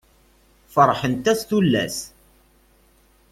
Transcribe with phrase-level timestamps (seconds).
[0.73, 1.97] Ferḥent-as tullas.